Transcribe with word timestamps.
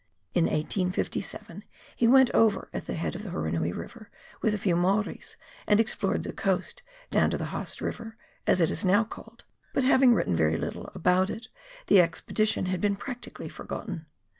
In 0.33 0.45
1857, 0.45 1.63
he 1.95 2.07
went 2.07 2.31
over 2.33 2.69
at 2.73 2.87
the 2.87 2.95
head 2.95 3.13
of 3.13 3.21
the 3.21 3.29
Hurunui 3.29 3.71
River, 3.71 4.09
with 4.41 4.55
a 4.55 4.57
few 4.57 4.75
Maoris, 4.75 5.37
and 5.67 5.79
explored 5.79 6.23
the 6.23 6.33
coast 6.33 6.81
down 7.11 7.29
to 7.29 7.37
the 7.37 7.49
Haast 7.53 7.81
River, 7.81 8.17
as 8.47 8.61
it 8.61 8.71
is 8.71 8.83
now 8.83 9.03
called, 9.03 9.43
but 9.75 9.83
having 9.83 10.15
written 10.15 10.35
very 10.35 10.57
little 10.57 10.89
about 10.95 11.29
it, 11.29 11.49
the 11.85 12.01
expedition 12.01 12.65
has 12.65 12.79
been 12.81 12.95
practically 12.95 13.47
forgotten. 13.47 14.07